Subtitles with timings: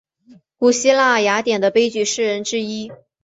[0.57, 2.91] 古希腊雅典的悲剧诗人之一。